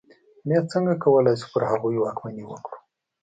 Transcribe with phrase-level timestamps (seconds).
[0.47, 2.77] بیا څنګه کولای شو پر هغوی واکمني وکړو.